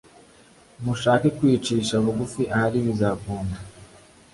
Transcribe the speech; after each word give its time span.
mushake 0.83 1.27
kwicisha 1.37 1.93
bugufi 2.03 2.41
Ahari 2.53 2.79
bizakunda 2.85 3.57